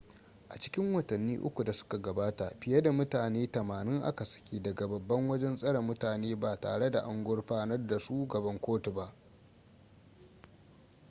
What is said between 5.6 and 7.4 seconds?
mutane ba tare da an